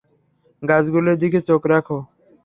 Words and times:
গাছগুলোর 0.63 1.15
দিকে 1.21 1.39
চোখ 1.47 1.61
রাখো। 1.71 1.97